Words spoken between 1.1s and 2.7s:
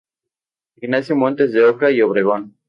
Montes de Oca y Obregón.